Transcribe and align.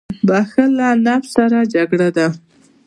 •بښل 0.27 0.69
له 0.79 0.89
نفس 1.05 1.29
سره 1.37 1.57
جګړه 1.73 2.09
ده. 2.17 2.27